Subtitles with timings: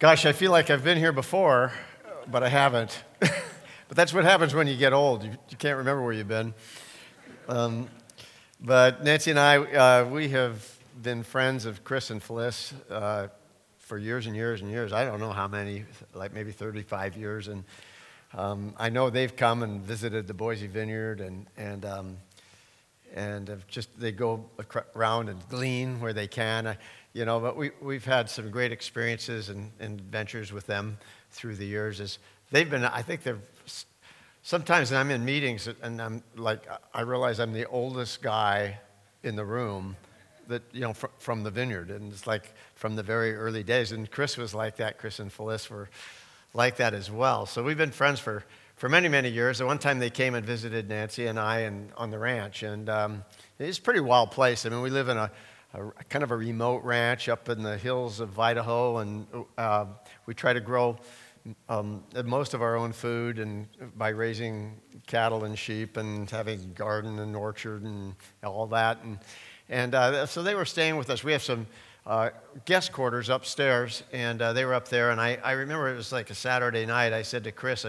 [0.00, 1.72] Gosh, I feel like I've been here before,
[2.26, 3.04] but I haven't.
[3.18, 3.30] but
[3.90, 5.22] that's what happens when you get old.
[5.22, 6.54] You, you can't remember where you've been.
[7.46, 7.86] Um,
[8.62, 10.66] but Nancy and I, uh, we have
[11.02, 13.28] been friends of Chris and Phyllis uh,
[13.76, 14.94] for years and years and years.
[14.94, 17.48] I don't know how many, like maybe 35 years.
[17.48, 17.64] And
[18.32, 22.16] um, I know they've come and visited the Boise Vineyard and, and, um,
[23.14, 24.46] and just they go
[24.96, 26.68] around and glean where they can.
[26.68, 26.78] I,
[27.12, 30.98] you know, but we, we've had some great experiences and, and adventures with them
[31.30, 32.00] through the years.
[32.00, 32.18] As
[32.50, 33.38] they've been, I think they're,
[34.42, 38.78] sometimes I'm in meetings and I'm like, I realize I'm the oldest guy
[39.22, 39.96] in the room
[40.48, 41.90] that, you know, fr- from the vineyard.
[41.90, 43.92] And it's like from the very early days.
[43.92, 44.98] And Chris was like that.
[44.98, 45.88] Chris and Phyllis were
[46.54, 47.46] like that as well.
[47.46, 48.44] So we've been friends for,
[48.76, 49.60] for many, many years.
[49.60, 52.62] At one time they came and visited Nancy and I and, on the ranch.
[52.62, 53.24] And um,
[53.58, 54.64] it's a pretty wild place.
[54.64, 55.30] I mean, we live in a,
[55.74, 59.86] a, kind of a remote ranch up in the hills of Idaho, and uh,
[60.26, 60.98] we try to grow
[61.68, 67.18] um, most of our own food and by raising cattle and sheep and having garden
[67.20, 69.02] and orchard and all that.
[69.02, 69.18] And,
[69.68, 71.24] and uh, so they were staying with us.
[71.24, 71.66] We have some
[72.06, 72.30] uh,
[72.64, 75.10] guest quarters upstairs, and uh, they were up there.
[75.10, 77.12] And I, I remember it was like a Saturday night.
[77.12, 77.86] I said to Chris,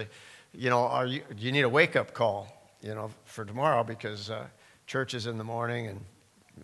[0.53, 2.47] you know, are you, do you need a wake up call,
[2.81, 4.45] you know, for tomorrow because uh,
[4.85, 6.05] church is in the morning and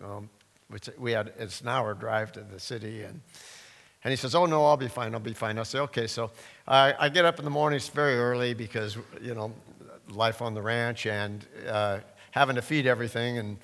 [0.04, 0.30] um,
[0.98, 3.02] we had, it's an hour drive to the city.
[3.02, 3.20] And,
[4.04, 5.14] and he says, Oh, no, I'll be fine.
[5.14, 5.58] I'll be fine.
[5.58, 6.06] I say, Okay.
[6.06, 6.30] So
[6.66, 7.76] I, I get up in the morning.
[7.76, 9.52] It's very early because, you know,
[10.10, 11.98] life on the ranch and uh,
[12.30, 13.38] having to feed everything.
[13.38, 13.58] And,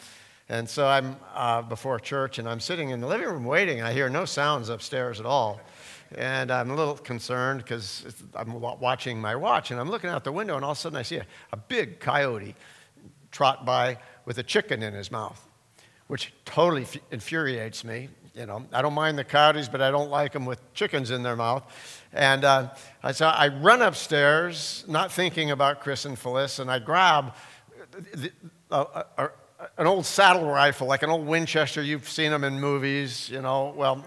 [0.48, 3.82] and so I'm uh, before church and I'm sitting in the living room waiting.
[3.82, 5.60] I hear no sounds upstairs at all.
[6.16, 10.32] And I'm a little concerned because I'm watching my watch and I'm looking out the
[10.32, 12.54] window and all of a sudden I see a, a big coyote
[13.30, 15.44] trot by with a chicken in his mouth
[16.06, 18.08] which totally infuriates me.
[18.34, 21.22] You know, I don't mind the coyotes, but I don't like them with chickens in
[21.22, 21.62] their mouth.
[22.12, 22.70] And uh,
[23.02, 27.34] I, so I run upstairs, not thinking about Chris and Phyllis, and I grab
[28.12, 28.32] the,
[28.70, 29.28] uh, uh,
[29.78, 31.82] an old saddle rifle, like an old Winchester.
[31.82, 33.72] You've seen them in movies, you know.
[33.76, 34.04] Well,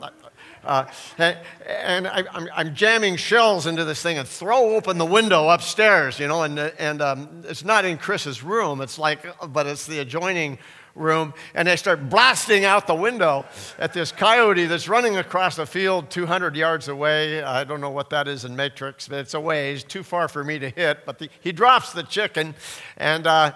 [0.64, 0.86] uh,
[1.18, 6.20] and, and I, am jamming shells into this thing and throw open the window upstairs,
[6.20, 6.44] you know.
[6.44, 8.82] And, and um, it's not in Chris's room.
[8.82, 10.60] It's like, but it's the adjoining
[10.98, 13.46] room and they start blasting out the window
[13.80, 17.42] at this coyote that's running across the field 200 yards away.
[17.42, 20.44] I don't know what that is in Matrix, but it's a ways, too far for
[20.44, 21.06] me to hit.
[21.06, 22.56] But the, he drops the chicken,
[22.98, 23.54] and, uh,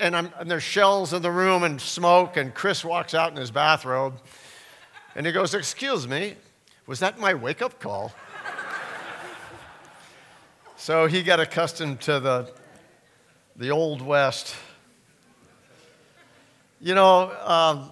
[0.00, 3.50] and, and there's shells in the room and smoke, and Chris walks out in his
[3.50, 4.14] bathrobe
[5.14, 6.34] and he goes, Excuse me,
[6.86, 8.12] was that my wake up call?
[10.76, 12.52] so he got accustomed to the,
[13.56, 14.56] the Old West
[16.84, 17.90] you know, um,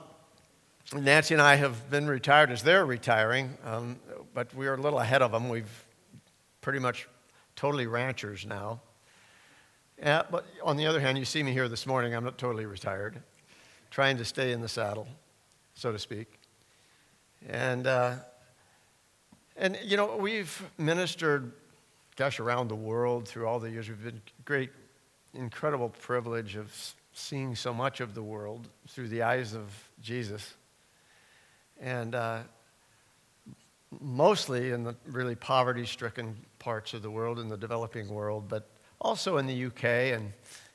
[1.03, 3.99] Nancy and I have been retired as they're retiring, um,
[4.35, 5.49] but we're a little ahead of them.
[5.49, 5.85] We've
[6.61, 7.09] pretty much
[7.57, 8.83] totally ranchers now.
[9.99, 12.67] Yeah, but on the other hand, you see me here this morning, I'm not totally
[12.67, 13.23] retired,
[13.91, 15.09] trying to stay in the saddle,
[15.73, 16.39] so to speak.
[17.49, 18.17] And, uh,
[19.57, 21.51] and you know, we've ministered,
[22.17, 23.89] gosh, around the world through all the years.
[23.89, 24.69] We've been great,
[25.33, 30.55] incredible privilege of seeing so much of the world through the eyes of Jesus.
[31.81, 32.41] And uh,
[34.01, 38.69] mostly in the really poverty stricken parts of the world, in the developing world, but
[39.01, 40.33] also in the UK and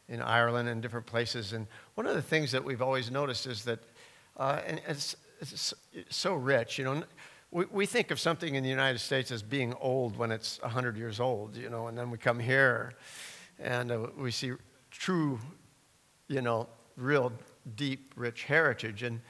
[0.09, 1.53] in Ireland and different places.
[1.53, 3.79] And one of the things that we've always noticed is that,
[4.37, 5.73] uh, and it's, it's,
[6.09, 7.03] so rich, you know.
[7.51, 10.97] We, we think of something in the United States as being old when it's 100
[10.97, 12.93] years old, you know, and then we come here
[13.59, 14.51] and uh, we see
[14.91, 15.39] true
[16.27, 17.31] you know, real
[17.75, 19.03] deep, rich heritage.
[19.03, 19.21] And,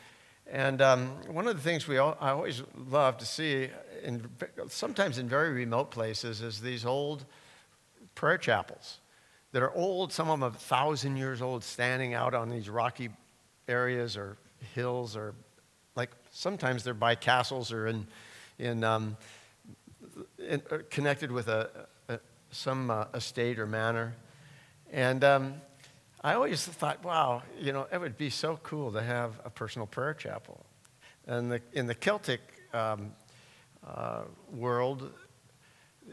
[0.49, 3.69] and um, one of the things we all, I always love to see,
[4.03, 4.27] in,
[4.69, 7.25] sometimes in very remote places, is these old
[8.15, 8.99] prayer chapels
[9.51, 13.09] that are old, some of them a thousand years old, standing out on these rocky
[13.67, 14.37] areas or
[14.73, 15.33] hills, or
[15.95, 18.07] like sometimes they're by castles or in,
[18.59, 19.17] in, um,
[20.39, 21.69] in uh, connected with a,
[22.09, 22.19] a
[22.51, 24.15] some uh, estate or manor.
[24.91, 25.55] And um,
[26.23, 29.85] I always thought, wow, you know, it would be so cool to have a personal
[29.85, 30.65] prayer chapel.
[31.27, 32.41] And the, in the Celtic
[32.73, 33.11] um,
[33.85, 35.11] uh, world,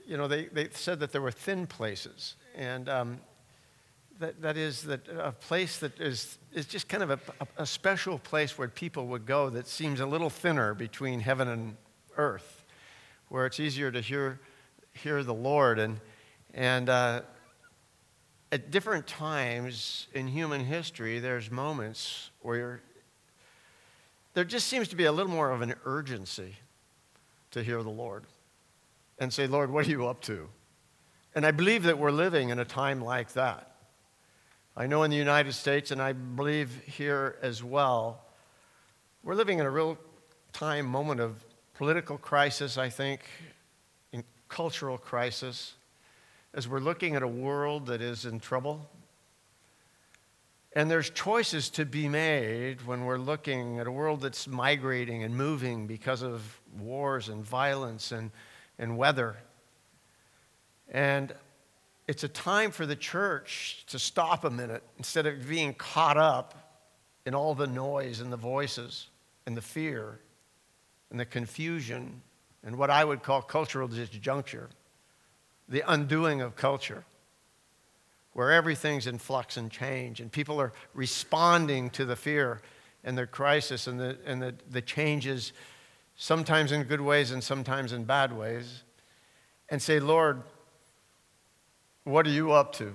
[0.07, 2.35] you know, they, they said that there were thin places.
[2.55, 3.21] And um,
[4.19, 7.19] that, that is that a place that is, is just kind of a,
[7.57, 11.77] a special place where people would go that seems a little thinner between heaven and
[12.17, 12.65] earth,
[13.29, 14.39] where it's easier to hear,
[14.93, 15.79] hear the Lord.
[15.79, 15.99] And,
[16.53, 17.23] and uh,
[18.55, 22.81] at different times in human history, there's moments where
[24.35, 26.55] there just seems to be a little more of an urgency
[27.51, 28.27] to hear the Lord.
[29.19, 30.49] and say, Lord, what are you up to?
[31.35, 33.75] And I believe that we're living in a time like that.
[34.77, 38.25] I know in the United States, and I believe here as well,
[39.23, 39.99] we're living in a real
[40.53, 43.21] time moment of political crisis, I think,
[44.13, 45.75] in cultural crisis,
[46.55, 48.89] as we're looking at a world that is in trouble.
[50.73, 55.37] And there's choices to be made when we're looking at a world that's migrating and
[55.37, 58.31] moving because of wars and violence and,
[58.79, 59.37] and weather.
[60.89, 61.35] And
[62.07, 66.83] it's a time for the church to stop a minute instead of being caught up
[67.27, 69.09] in all the noise and the voices
[69.47, 70.21] and the fear
[71.11, 72.21] and the confusion
[72.65, 74.69] and what I would call cultural disjuncture,
[75.69, 77.05] the undoing of culture,
[78.33, 82.61] where everything's in flux and change and people are responding to the fear
[83.05, 85.53] and the crisis and the, and the, the changes,
[86.17, 88.83] sometimes in good ways and sometimes in bad ways,
[89.69, 90.43] and say, Lord,
[92.05, 92.93] what are you up to?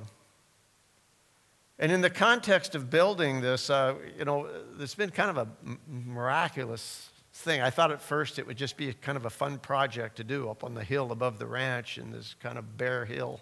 [1.80, 4.50] And in the context of building this, uh, you know,
[4.80, 5.48] it's been kind of a
[5.88, 7.62] miraculous thing.
[7.62, 10.50] I thought at first it would just be kind of a fun project to do
[10.50, 13.40] up on the hill above the ranch in this kind of bare hill.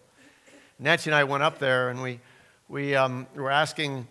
[0.80, 2.20] Nancy and I went up there and we,
[2.70, 4.08] we um, were asking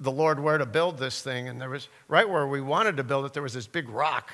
[0.00, 1.48] the Lord where to build this thing.
[1.48, 4.30] And there was, right where we wanted to build it, there was this big rock,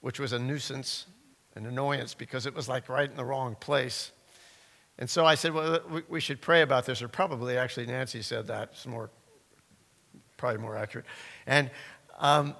[0.00, 1.06] which was a nuisance,
[1.54, 4.10] an annoyance, because it was like right in the wrong place.
[4.98, 8.46] And so I said, well, we should pray about this, or probably actually Nancy said
[8.46, 8.70] that.
[8.72, 9.10] It's more,
[10.38, 11.06] probably more accurate.
[11.46, 11.70] And
[12.18, 12.56] um,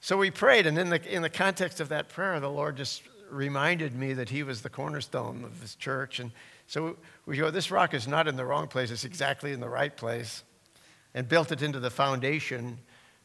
[0.00, 3.02] so we prayed, and in the, in the context of that prayer, the Lord just
[3.30, 6.20] reminded me that He was the cornerstone of this church.
[6.20, 6.30] And
[6.66, 6.96] so
[7.26, 9.94] we go, this rock is not in the wrong place, it's exactly in the right
[9.96, 10.44] place.
[11.14, 12.78] And built it into the foundation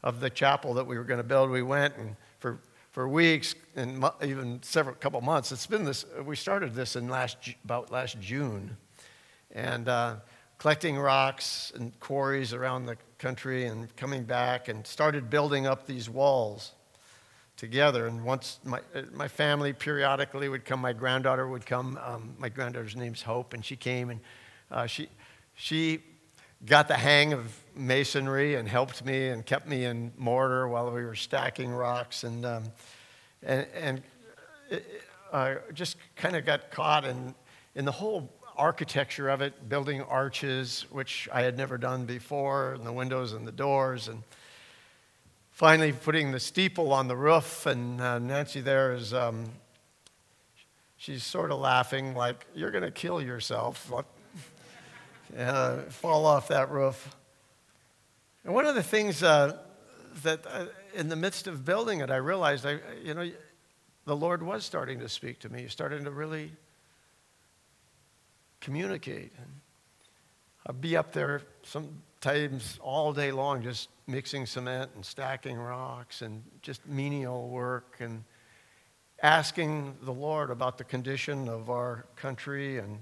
[0.03, 1.49] of the chapel that we were going to build.
[1.49, 2.59] We went and for
[2.93, 5.51] for weeks and even several couple months.
[5.51, 6.05] It's been this.
[6.23, 8.77] We started this in last about last June,
[9.51, 10.15] and uh,
[10.59, 16.09] collecting rocks and quarries around the country and coming back and started building up these
[16.09, 16.73] walls
[17.55, 18.05] together.
[18.05, 21.97] And once my uh, my family periodically would come, my granddaughter would come.
[22.05, 24.19] Um, my granddaughter's name's Hope, and she came and
[24.69, 25.07] uh, she
[25.55, 26.03] she
[26.65, 31.05] got the hang of masonry and helped me and kept me in mortar while we
[31.05, 32.63] were stacking rocks and um,
[33.41, 34.01] and, and
[35.31, 37.33] uh, just kind of got caught in
[37.75, 42.85] in the whole architecture of it, building arches, which I had never done before, and
[42.85, 44.23] the windows and the doors, and
[45.51, 47.65] finally putting the steeple on the roof.
[47.65, 49.13] And uh, Nancy there is.
[49.13, 49.45] Um,
[51.03, 53.91] she's sort of laughing, like, You're going to kill yourself
[55.37, 57.15] uh, fall off that roof.
[58.45, 59.57] And one of the things uh,
[60.23, 63.29] that uh, in the midst of building it, I realized, I, you know,
[64.05, 66.51] the Lord was starting to speak to me, starting to really
[68.63, 69.31] communicate.
[69.37, 69.47] And
[70.67, 76.43] I'd be up there sometimes all day long just mixing cement and stacking rocks and
[76.61, 78.23] just menial work and
[79.21, 82.99] asking the Lord about the condition of our country and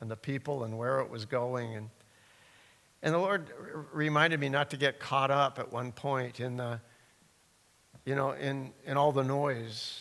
[0.00, 1.74] and the people and where it was going.
[1.74, 1.90] And,
[3.02, 3.52] and the Lord
[3.92, 6.80] reminded me not to get caught up at one point in the,
[8.04, 10.00] you know, in, in all the noise,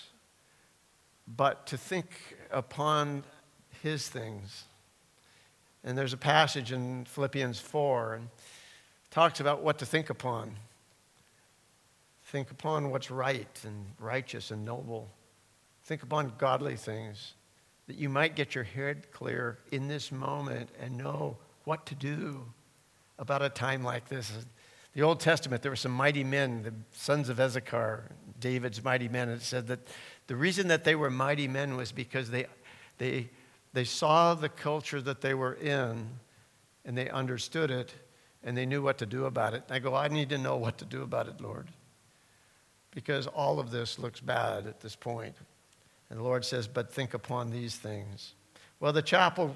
[1.28, 2.10] but to think
[2.52, 3.24] upon
[3.84, 4.66] his things.
[5.84, 8.30] And there's a passage in Philippians 4 and
[9.12, 10.56] talks about what to think upon.
[12.26, 15.10] Think upon what's right and righteous and noble.
[15.86, 17.34] Think upon godly things
[17.88, 22.46] that you might get your head clear in this moment and know what to do
[23.18, 24.32] about a time like this.
[24.94, 29.30] The Old Testament, there were some mighty men, the sons of Issachar, David's mighty men.
[29.30, 29.80] It said that
[30.28, 32.46] the reason that they were mighty men was because they,
[33.00, 33.30] they,
[33.74, 36.08] they saw the culture that they were in
[36.86, 37.94] and they understood it
[38.44, 39.64] and they knew what to do about it.
[39.68, 41.68] And I go, I need to know what to do about it, Lord,
[42.92, 45.36] because all of this looks bad at this point.
[46.10, 48.34] And the Lord says, But think upon these things.
[48.80, 49.56] Well, the chapel,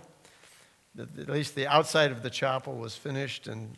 [1.00, 3.48] at least the outside of the chapel, was finished.
[3.48, 3.74] And,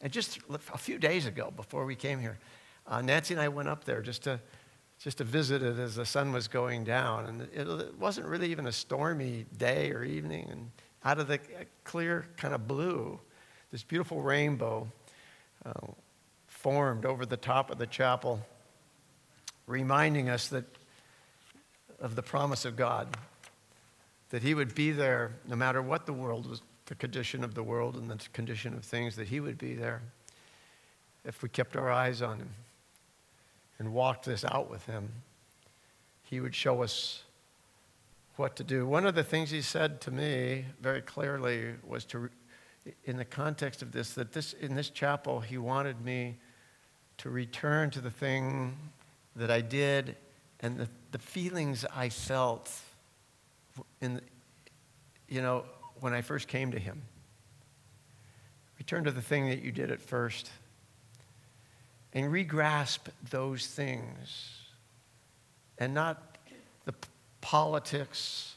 [0.00, 2.38] and just a few days ago, before we came here,
[2.86, 4.40] uh, Nancy and I went up there just to,
[4.98, 7.26] just to visit it as the sun was going down.
[7.26, 10.48] And it, it wasn't really even a stormy day or evening.
[10.50, 10.70] And
[11.04, 11.38] out of the
[11.84, 13.20] clear kind of blue,
[13.70, 14.88] this beautiful rainbow
[15.64, 15.72] uh,
[16.46, 18.40] formed over the top of the chapel,
[19.66, 20.64] reminding us that
[22.00, 23.16] of the promise of God
[24.30, 27.62] that He would be there no matter what the world was, the condition of the
[27.62, 30.02] world and the condition of things, that He would be there
[31.24, 32.48] if we kept our eyes on Him
[33.78, 35.10] and walked this out with Him.
[36.22, 37.22] He would show us
[38.36, 38.86] what to do.
[38.86, 42.30] One of the things he said to me very clearly was to,
[43.04, 46.36] in the context of this, that this, in this chapel, he wanted me
[47.18, 48.76] to return to the thing
[49.34, 50.16] that I did
[50.60, 52.72] and the, the feelings I felt
[54.00, 54.20] in,
[55.28, 55.64] you know,
[56.00, 57.02] when I first came to him.
[58.78, 60.50] Return to the thing that you did at first
[62.12, 64.58] and regrasp those things
[65.78, 66.38] and not
[66.84, 66.94] the
[67.40, 68.54] politics,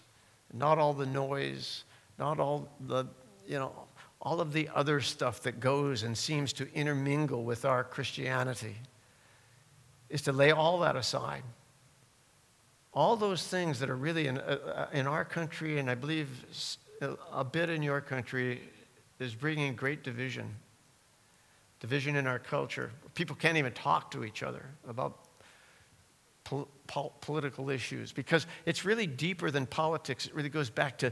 [0.53, 1.83] not all the noise,
[2.17, 3.05] not all the,
[3.47, 3.73] you know,
[4.21, 8.75] all of the other stuff that goes and seems to intermingle with our Christianity,
[10.09, 11.43] is to lay all that aside.
[12.93, 16.29] All those things that are really in, uh, uh in our country, and I believe
[17.31, 18.61] a bit in your country,
[19.19, 20.55] is bringing great division.
[21.81, 22.91] Division in our culture.
[23.15, 25.17] People can't even talk to each other about
[26.43, 30.27] pol- pol- political issues because it's really deeper than politics.
[30.27, 31.11] It really goes back to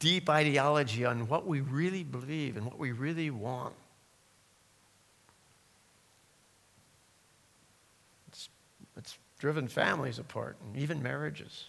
[0.00, 3.74] deep ideology on what we really believe and what we really want.
[8.26, 8.48] It's,
[8.96, 11.66] it's driven families apart and even marriages.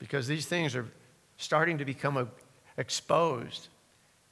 [0.00, 0.86] Because these things are
[1.36, 2.26] starting to become a,
[2.76, 3.68] exposed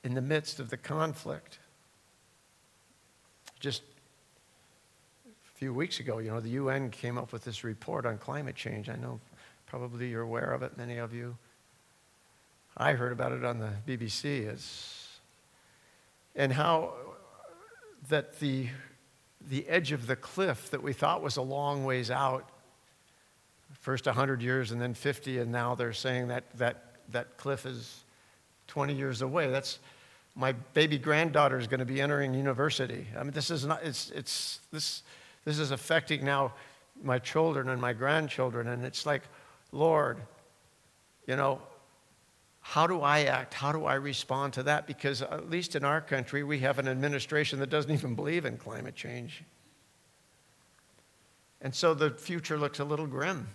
[0.05, 1.59] in the midst of the conflict.
[3.61, 3.83] Just
[5.27, 8.57] a few weeks ago, you know, the UN came up with this report on climate
[8.57, 8.89] change.
[8.89, 9.21] I know
[9.73, 11.35] Probably you're aware of it, many of you.
[12.77, 14.47] I heard about it on the BBC.
[14.47, 15.19] It's,
[16.37, 16.93] and how
[18.11, 18.69] that the,
[19.49, 22.51] the edge of the cliff that we thought was a long ways out,
[23.81, 28.05] first 100 years and then 50, and now they're saying that that, that cliff is
[28.73, 29.51] 20 years away.
[29.51, 29.81] That's
[30.35, 33.07] my baby granddaughter is going to be entering university.
[33.19, 35.03] I mean, this is not, it's, it's, this,
[35.45, 36.55] this is affecting now
[37.03, 39.25] my children and my grandchildren, and it's like,
[39.73, 40.23] Lord,
[41.27, 41.61] you know,
[42.61, 43.53] how do I act?
[43.53, 44.87] How do I respond to that?
[44.87, 48.57] Because at least in our country, we have an administration that doesn't even believe in
[48.57, 49.43] climate change.
[51.61, 53.49] And so the future looks a little grim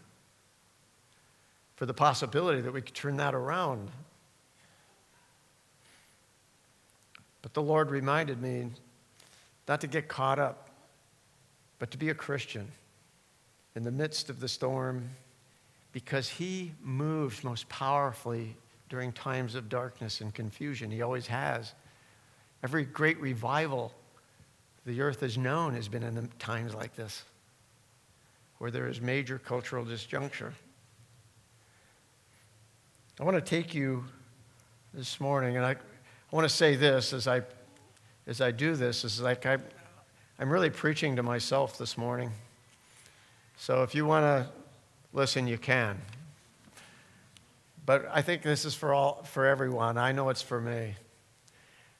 [1.76, 3.90] for the possibility that we could turn that around.
[7.48, 8.72] But the Lord reminded me
[9.70, 10.70] not to get caught up,
[11.80, 12.70] but to be a Christian
[13.74, 15.10] in the midst of the storm
[15.94, 18.58] because he moves most powerfully
[18.90, 20.92] during times of darkness and confusion.
[20.92, 21.74] He always has.
[22.64, 23.94] Every great revival
[24.86, 27.24] the earth has known has been in times like this,
[28.58, 30.52] where there is major cultural disjuncture.
[33.22, 34.04] I want to take you
[34.94, 35.78] this morning, and I,
[36.32, 37.42] I want to say this as I,
[38.26, 39.58] as I do this, is like I,
[40.38, 42.32] I'm really preaching to myself this morning.
[43.56, 44.52] So if you want to
[45.14, 46.02] listen, you can.
[47.86, 49.98] But I think this is for all for everyone.
[49.98, 50.96] I know it's for me.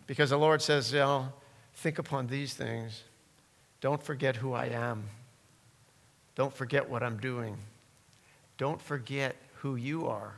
[0.08, 1.32] Because the Lord says, you know,
[1.76, 3.04] think upon these things.
[3.80, 5.06] Don't forget who I am.
[6.36, 7.58] Don't forget what I'm doing.
[8.58, 10.36] Don't forget who you are.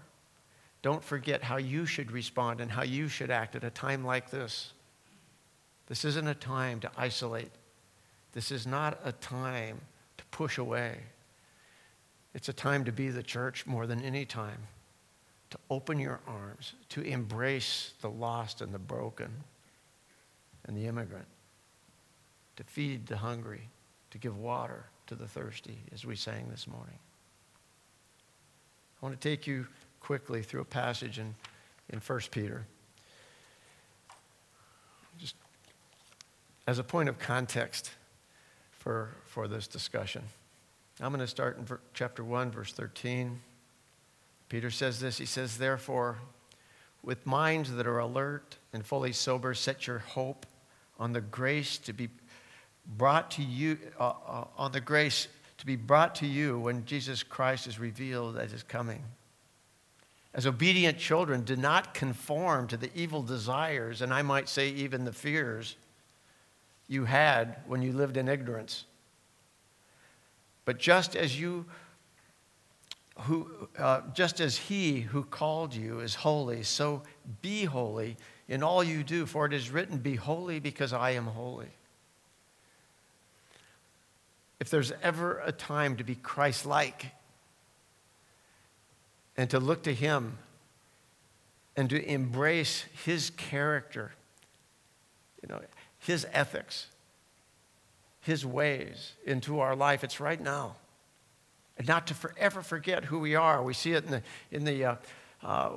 [0.81, 4.29] Don't forget how you should respond and how you should act at a time like
[4.29, 4.73] this.
[5.87, 7.51] This isn't a time to isolate.
[8.33, 9.81] This is not a time
[10.17, 10.97] to push away.
[12.33, 14.59] It's a time to be the church more than any time,
[15.49, 19.31] to open your arms, to embrace the lost and the broken
[20.65, 21.25] and the immigrant,
[22.55, 23.67] to feed the hungry,
[24.11, 26.99] to give water to the thirsty, as we sang this morning.
[29.01, 29.65] I want to take you
[29.99, 31.35] quickly through a passage in,
[31.89, 32.65] in 1 Peter.
[35.17, 35.35] Just
[36.67, 37.91] as a point of context
[38.71, 40.23] for, for this discussion.
[41.01, 43.39] I'm going to start in chapter 1, verse 13.
[44.49, 46.17] Peter says this He says, Therefore,
[47.03, 50.45] with minds that are alert and fully sober, set your hope
[50.99, 52.09] on the grace to be
[52.97, 55.27] brought to you, uh, uh, on the grace
[55.59, 59.03] to be brought to you when Jesus Christ is revealed as his coming.
[60.39, 65.03] As obedient children, do not conform to the evil desires, and I might say even
[65.03, 65.75] the fears
[66.87, 68.85] you had when you lived in ignorance.
[70.63, 71.65] But just as you
[73.23, 77.03] who, uh, just as he who called you is holy, so
[77.41, 78.15] be holy
[78.47, 81.73] in all you do, for it is written, Be holy because I am holy.
[84.61, 87.07] If there's ever a time to be Christ like
[89.39, 90.37] and to look to him
[91.77, 94.11] and to embrace his character,
[95.41, 95.61] you know,
[95.97, 96.87] his ethics,
[98.19, 100.03] his ways into our life.
[100.03, 100.75] It's right now.
[101.77, 103.63] and not to forever forget who we are.
[103.63, 104.95] We see it in the, in the uh,
[105.41, 105.69] uh,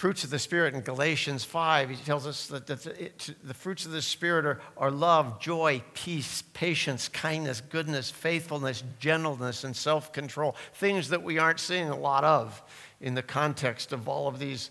[0.00, 1.90] fruits of the Spirit in Galatians 5.
[1.90, 7.06] He tells us that the, fruits of the Spirit are, are love, joy, peace, patience,
[7.10, 10.56] kindness, goodness, faithfulness, gentleness, and self control.
[10.72, 12.62] Things that we aren't seeing a lot of
[13.02, 14.70] in the context of all of these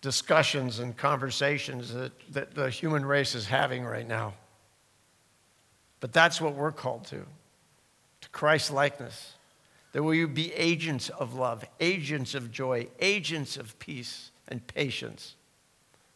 [0.00, 4.34] discussions and conversations that, that the human race is having right now.
[6.00, 7.24] But that's what we're called to
[8.22, 9.34] to Christ likeness.
[9.92, 15.34] That we be agents of love, agents of joy, agents of peace and patience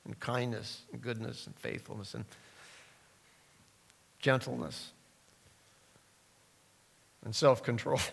[0.05, 2.26] and kindness and goodness and faithfulness and
[4.21, 4.93] gentleness
[7.25, 7.99] and self control.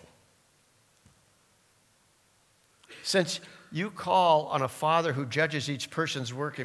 [3.02, 3.40] Since
[3.70, 6.58] you call on a father who judges each person's work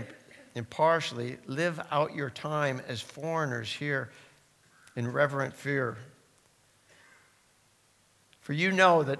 [0.55, 4.09] impartially, live out your time as foreigners here
[4.95, 5.97] in reverent fear.
[8.39, 9.19] For you know that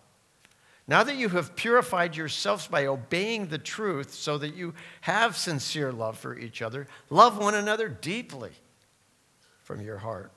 [0.87, 5.91] Now that you have purified yourselves by obeying the truth so that you have sincere
[5.91, 8.51] love for each other, love one another deeply
[9.63, 10.31] from your heart.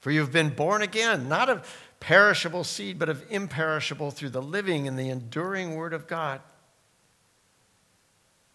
[0.00, 4.40] For you have been born again, not of perishable seed, but of imperishable through the
[4.40, 6.40] living and the enduring word of God.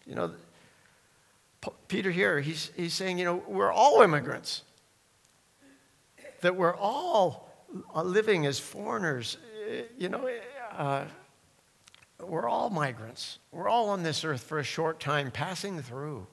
[0.06, 0.32] You know,
[1.88, 4.62] Peter here, he's, he's saying, you know, we're all immigrants,
[6.40, 7.48] that we're all
[7.94, 9.36] uh, living as foreigners.
[9.68, 10.28] Uh, you know,
[10.76, 11.04] uh,
[12.24, 13.38] we're all migrants.
[13.52, 16.26] We're all on this earth for a short time, passing through.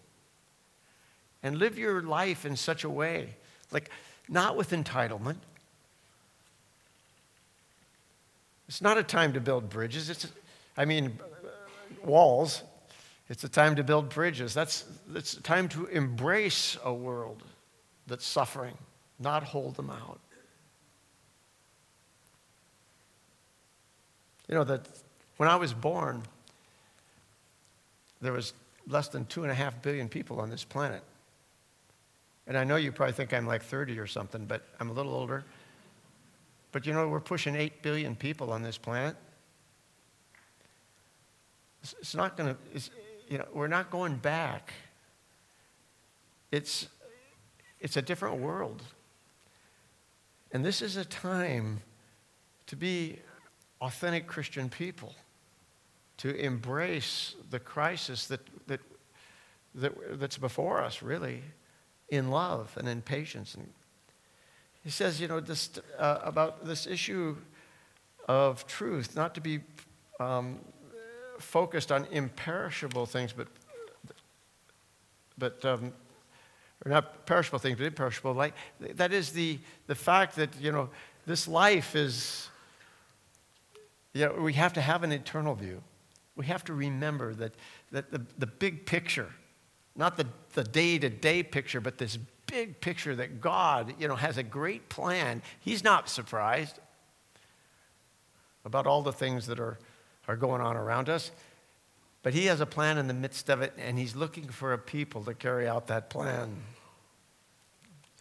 [1.41, 3.35] And live your life in such a way,
[3.71, 3.89] like
[4.29, 5.37] not with entitlement.
[8.67, 10.09] It's not a time to build bridges.
[10.09, 10.27] It's,
[10.77, 11.19] I mean,
[12.03, 12.63] walls.
[13.29, 14.53] It's a time to build bridges.
[14.53, 17.43] That's it's a time to embrace a world
[18.07, 18.77] that's suffering,
[19.19, 20.19] not hold them out.
[24.47, 24.87] You know, that
[25.37, 26.23] when I was born,
[28.21, 28.53] there was
[28.87, 31.03] less than two and a half billion people on this planet.
[32.47, 35.13] And I know you probably think I'm like 30 or something, but I'm a little
[35.13, 35.45] older.
[36.71, 39.15] But you know, we're pushing 8 billion people on this planet.
[41.81, 42.81] It's not going to,
[43.27, 44.73] you know, we're not going back.
[46.51, 46.87] It's,
[47.79, 48.81] it's a different world.
[50.51, 51.81] And this is a time
[52.67, 53.19] to be
[53.83, 55.13] authentic Christian people,
[56.17, 58.79] to embrace the crisis that, that,
[59.75, 61.41] that, that's before us, really,
[62.09, 63.55] in love and in patience.
[63.55, 63.67] And
[64.83, 67.35] he says, you know, this, uh, about this issue
[68.27, 69.59] of truth, not to be
[70.19, 70.59] um,
[71.39, 73.47] focused on imperishable things, but,
[75.37, 75.91] but um,
[76.85, 78.33] or not perishable things, but imperishable.
[78.33, 80.89] Like that is the the fact that you know
[81.25, 82.49] this life is
[84.13, 85.81] you know, we have to have an eternal view.
[86.35, 87.53] We have to remember that,
[87.91, 89.29] that the, the big picture,
[89.95, 94.43] not the, the day-to-day picture, but this big picture that God, you know, has a
[94.43, 95.41] great plan.
[95.59, 96.79] He's not surprised
[98.65, 99.77] about all the things that are,
[100.27, 101.31] are going on around us.
[102.21, 104.77] But he has a plan in the midst of it, and he's looking for a
[104.77, 106.55] people to carry out that plan.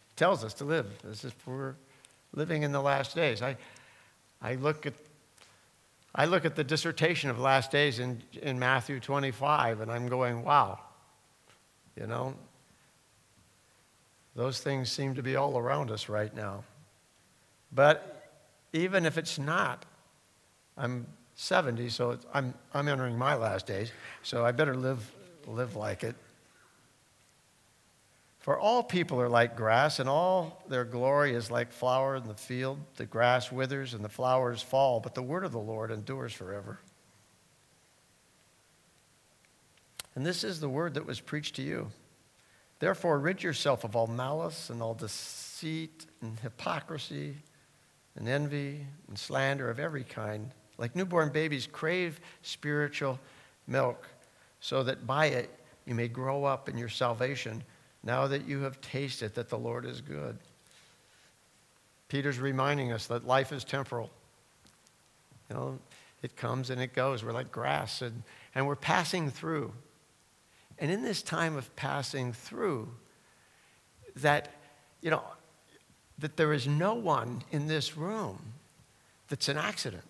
[0.08, 1.74] He tells us to live as if we're
[2.34, 3.42] living in the last days.
[3.42, 3.56] I,
[4.42, 4.94] I look at
[6.14, 10.44] I look at the dissertation of last days in, in Matthew 25 and I'm going,
[10.44, 10.78] wow,
[11.96, 12.34] you know,
[14.34, 16.64] those things seem to be all around us right now.
[17.72, 18.30] But
[18.72, 19.84] even if it's not,
[20.76, 23.90] I'm 70, so I'm, I'm entering my last days,
[24.22, 25.10] so I better live,
[25.46, 26.14] live like it.
[28.42, 32.34] For all people are like grass, and all their glory is like flower in the
[32.34, 32.80] field.
[32.96, 36.80] The grass withers and the flowers fall, but the word of the Lord endures forever.
[40.16, 41.90] And this is the word that was preached to you.
[42.80, 47.36] Therefore, rid yourself of all malice and all deceit and hypocrisy
[48.16, 50.50] and envy and slander of every kind.
[50.78, 53.20] Like newborn babies, crave spiritual
[53.68, 54.08] milk,
[54.58, 55.48] so that by it
[55.86, 57.62] you may grow up in your salvation
[58.02, 60.38] now that you have tasted that the Lord is good.
[62.08, 64.10] Peter's reminding us that life is temporal
[65.48, 65.78] You know,
[66.22, 67.24] it comes and it goes.
[67.24, 68.22] We're like grass, and,
[68.54, 69.72] and we're passing through.
[70.78, 72.88] And in this time of passing through,
[74.16, 74.50] that,
[75.00, 75.22] you know,
[76.18, 78.38] that there is no one in this room
[79.28, 80.04] that's an accident.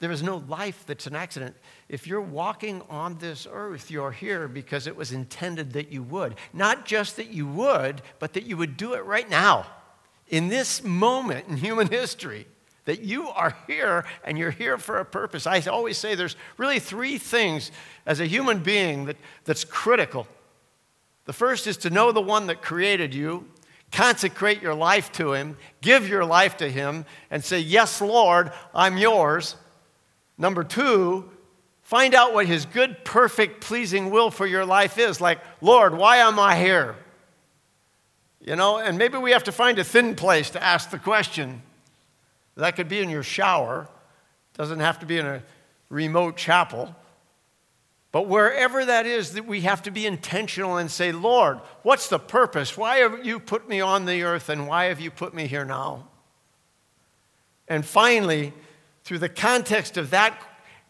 [0.00, 1.56] There is no life that's an accident.
[1.88, 6.36] If you're walking on this earth, you're here because it was intended that you would.
[6.52, 9.66] Not just that you would, but that you would do it right now,
[10.28, 12.46] in this moment in human history.
[12.84, 15.46] That you are here and you're here for a purpose.
[15.46, 17.70] I always say there's really three things
[18.06, 20.26] as a human being that, that's critical.
[21.26, 23.46] The first is to know the one that created you,
[23.92, 28.96] consecrate your life to him, give your life to him, and say, Yes, Lord, I'm
[28.96, 29.56] yours.
[30.38, 31.28] Number two,
[31.82, 35.20] find out what his good, perfect, pleasing will for your life is.
[35.20, 36.96] Like, Lord, why am I here?
[38.40, 41.62] You know, and maybe we have to find a thin place to ask the question.
[42.56, 43.88] That could be in your shower,
[44.54, 45.42] doesn't have to be in a
[45.90, 46.94] remote chapel.
[48.10, 52.18] But wherever that is, that we have to be intentional and say, Lord, what's the
[52.18, 52.76] purpose?
[52.76, 55.64] Why have you put me on the earth and why have you put me here
[55.64, 56.08] now?
[57.66, 58.54] And finally,
[59.08, 60.38] through the context of that,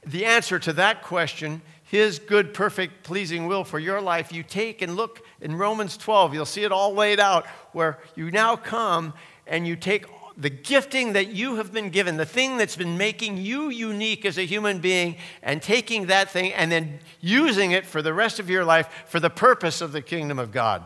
[0.04, 4.82] the answer to that question, his good, perfect, pleasing will for your life, you take
[4.82, 6.34] and look in Romans 12.
[6.34, 9.14] You'll see it all laid out where you now come
[9.46, 10.04] and you take
[10.36, 14.36] the gifting that you have been given, the thing that's been making you unique as
[14.36, 18.50] a human being, and taking that thing and then using it for the rest of
[18.50, 20.84] your life for the purpose of the kingdom of God.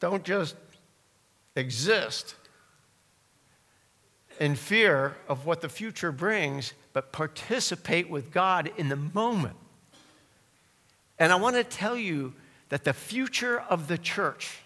[0.00, 0.56] Don't just
[1.56, 2.34] exist
[4.38, 9.56] in fear of what the future brings, but participate with God in the moment.
[11.18, 12.32] And I want to tell you
[12.70, 14.58] that the future of the church,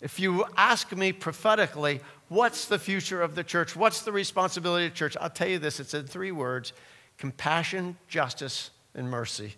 [0.00, 3.74] if you ask me prophetically, what's the future of the church?
[3.74, 5.16] What's the responsibility of the church?
[5.20, 6.72] I'll tell you this it's in three words
[7.18, 9.54] compassion, justice, and mercy.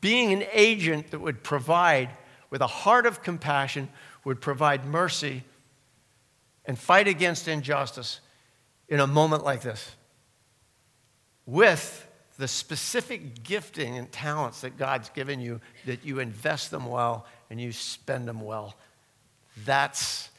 [0.00, 2.10] Being an agent that would provide
[2.50, 3.88] with a heart of compassion,
[4.24, 5.42] would provide mercy
[6.64, 8.20] and fight against injustice
[8.88, 9.94] in a moment like this
[11.46, 12.06] with
[12.38, 17.60] the specific gifting and talents that God's given you, that you invest them well and
[17.60, 18.74] you spend them well.
[19.64, 20.30] That's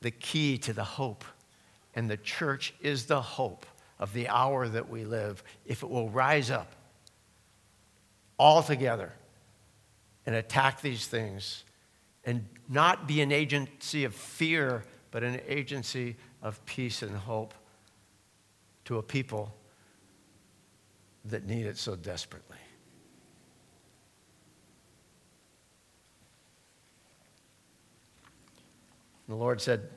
[0.00, 1.24] the key to the hope.
[1.94, 3.66] And the church is the hope
[3.98, 6.72] of the hour that we live if it will rise up
[8.38, 9.12] all together
[10.26, 11.64] and attack these things
[12.24, 17.54] and not be an agency of fear, but an agency of peace and hope
[18.84, 19.54] to a people
[21.24, 22.56] that need it so desperately.
[29.32, 29.88] the Lord said,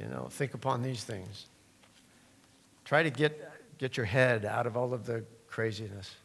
[0.00, 1.46] you know, think upon these things.
[2.82, 6.16] Try to get, get your head out of all of the craziness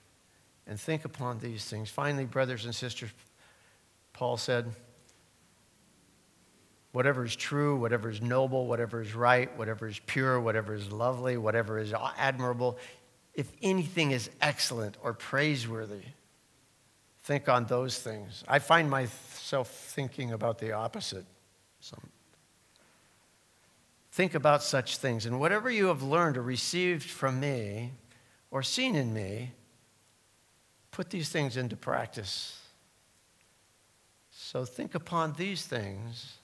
[0.66, 1.90] and think upon these things.
[1.90, 3.10] Finally, brothers and sisters,
[4.14, 4.72] Paul said,
[6.98, 11.38] whatever is true, whatever is noble, whatever is right, whatever is pure, whatever is lovely,
[11.38, 12.76] whatever is admirable,
[13.36, 16.02] if anything is excellent or praiseworthy,
[17.22, 18.44] think on those things.
[18.48, 21.28] I find myself thinking about the opposite.
[21.82, 22.02] Some.
[24.12, 25.28] Think about such things.
[25.28, 27.92] And whatever you have learned or received from me
[28.50, 29.52] or seen in me,
[30.90, 32.60] put these things into practice.
[34.32, 36.40] So think upon these things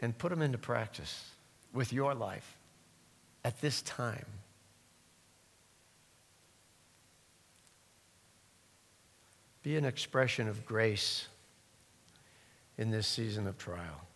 [0.00, 1.24] and put them into practice
[1.72, 2.56] with your life
[3.44, 4.26] at this time.
[9.62, 11.26] Be an expression of grace
[12.78, 14.06] in this season of trial.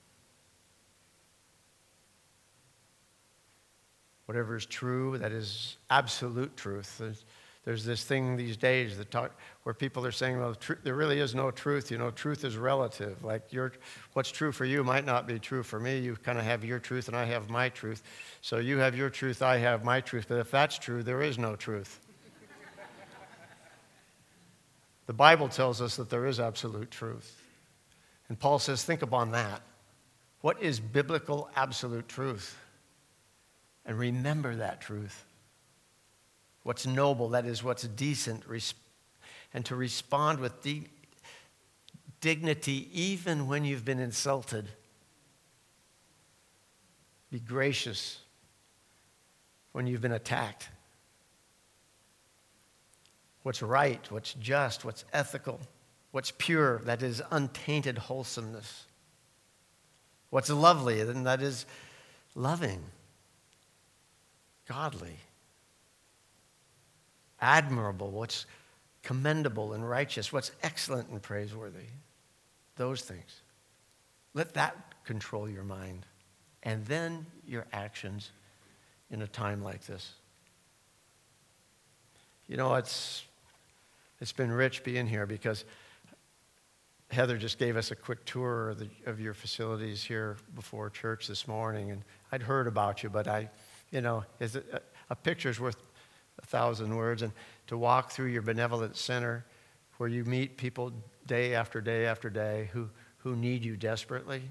[4.26, 6.96] Whatever is true, that is absolute truth.
[6.98, 7.24] There's,
[7.64, 9.30] there's this thing these days that talk,
[9.62, 11.92] where people are saying, well, tr- there really is no truth.
[11.92, 13.22] You know, truth is relative.
[13.22, 13.72] Like your,
[14.14, 15.98] what's true for you might not be true for me.
[16.00, 18.02] You kind of have your truth and I have my truth.
[18.40, 20.26] So you have your truth, I have my truth.
[20.28, 22.00] But if that's true, there is no truth.
[25.06, 27.40] the Bible tells us that there is absolute truth.
[28.28, 29.62] And Paul says, think upon that.
[30.40, 32.58] What is biblical absolute truth?
[33.86, 35.24] And remember that truth
[36.62, 38.44] what's noble, that is, what's decent,
[39.54, 40.86] and to respond with di-
[42.20, 44.68] dignity even when you've been insulted.
[47.30, 48.20] Be gracious
[49.72, 50.68] when you've been attacked.
[53.42, 55.60] What's right, what's just, what's ethical,
[56.12, 58.84] what's pure, that is untainted wholesomeness.
[60.30, 61.02] What's lovely?
[61.02, 61.66] Then that is
[62.34, 62.82] loving,
[64.68, 65.16] godly,
[67.42, 68.46] admirable, what's
[69.02, 71.88] commendable and righteous, what's excellent and praiseworthy.
[72.76, 73.42] Those things.
[74.32, 76.06] Let that control your mind
[76.62, 78.30] and then your actions
[79.10, 80.12] in a time like this.
[82.46, 83.24] You know, it's,
[84.20, 85.64] it's been rich being here because
[87.10, 91.26] Heather just gave us a quick tour of, the, of your facilities here before church
[91.26, 93.50] this morning, and I'd heard about you, but I,
[93.90, 94.78] you know, a, uh,
[95.10, 95.76] a picture's worth
[96.40, 97.32] a thousand words, and
[97.66, 99.44] to walk through your benevolent center
[99.98, 100.92] where you meet people
[101.26, 104.42] day after day after day who, who need you desperately.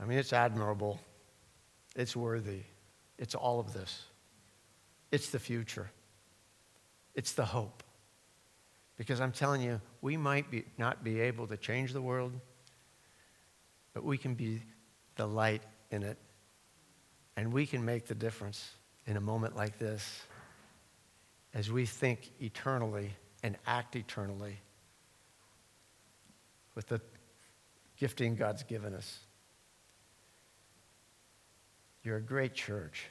[0.00, 1.00] I mean, it's admirable.
[1.94, 2.62] It's worthy.
[3.18, 4.04] It's all of this.
[5.10, 5.90] It's the future.
[7.14, 7.82] It's the hope.
[8.96, 12.32] Because I'm telling you, we might be, not be able to change the world,
[13.92, 14.62] but we can be
[15.16, 16.18] the light in it.
[17.36, 18.70] And we can make the difference
[19.06, 20.22] in a moment like this
[21.54, 23.10] as we think eternally
[23.42, 24.58] and act eternally
[26.74, 27.00] with the
[27.96, 29.20] gifting God's given us.
[32.02, 33.06] You're a great church.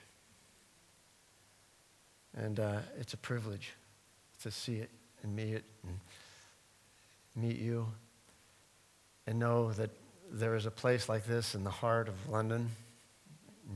[2.37, 3.73] And uh, it's a privilege
[4.43, 4.89] to see it
[5.23, 5.99] and meet it and
[7.35, 7.87] meet you
[9.27, 9.89] and know that
[10.31, 12.69] there is a place like this in the heart of London,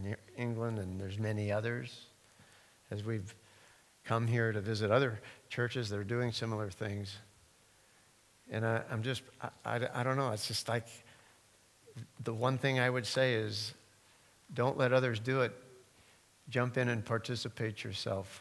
[0.03, 2.05] near England, and there's many others.
[2.91, 3.35] As we've
[4.03, 7.15] come here to visit other churches that are doing similar things.
[8.51, 10.87] And I, am just, I, I, I don't know, it's just like
[12.23, 13.73] the one thing I would say is
[14.53, 15.55] don't let others do it.
[16.49, 18.37] Jump in and participate yourself.